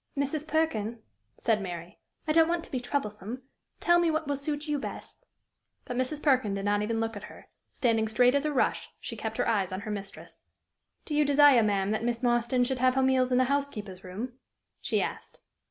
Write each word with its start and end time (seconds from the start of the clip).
"Mrs. 0.17 0.47
Perkin," 0.47 0.97
said 1.37 1.61
Mary, 1.61 1.99
"I 2.27 2.31
don't 2.31 2.47
want 2.49 2.63
to 2.63 2.71
be 2.71 2.79
troublesome; 2.79 3.43
tell 3.79 3.99
me 3.99 4.09
what 4.09 4.25
will 4.27 4.35
suit 4.35 4.67
you 4.67 4.79
best." 4.79 5.27
But 5.85 5.95
Mrs. 5.95 6.23
Perkin 6.23 6.55
did 6.55 6.65
not 6.65 6.81
even 6.81 6.99
look 6.99 7.15
at 7.15 7.25
her; 7.25 7.49
standing 7.71 8.07
straight 8.07 8.33
as 8.33 8.43
a 8.43 8.51
rush, 8.51 8.89
she 8.99 9.15
kept 9.15 9.37
her 9.37 9.47
eyes 9.47 9.71
on 9.71 9.81
her 9.81 9.91
mistress. 9.91 10.43
"Do 11.05 11.13
you 11.13 11.23
desire, 11.23 11.61
ma'am, 11.61 11.91
that 11.91 12.03
Miss 12.03 12.23
Marston 12.23 12.63
should 12.63 12.79
have 12.79 12.95
her 12.95 13.03
meals 13.03 13.31
in 13.31 13.37
the 13.37 13.43
housekeeper's 13.43 14.03
room?" 14.03 14.33
she 14.81 15.03
asked. 15.03 15.39